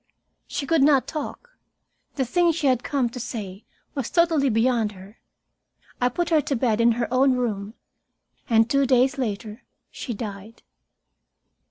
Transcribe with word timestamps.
She 0.47 0.65
could 0.65 0.81
not 0.81 1.05
talk. 1.05 1.51
The 2.15 2.25
thing 2.25 2.51
she 2.51 2.65
had 2.65 2.83
come 2.83 3.07
to 3.09 3.19
say 3.19 3.65
was 3.93 4.09
totally 4.09 4.49
beyond 4.49 4.93
her. 4.93 5.19
I 6.01 6.09
put 6.09 6.31
her 6.31 6.41
to 6.41 6.55
bed 6.55 6.81
in 6.81 6.93
her 6.93 7.07
own 7.13 7.33
room. 7.33 7.75
And 8.49 8.67
two 8.67 8.87
days 8.87 9.19
later 9.19 9.61
she 9.91 10.15
died. 10.15 10.63